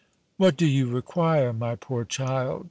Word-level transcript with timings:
"What 0.37 0.57
do 0.57 0.65
you 0.65 0.87
require, 0.89 1.53
my 1.53 1.75
poor 1.75 2.05
child?" 2.05 2.59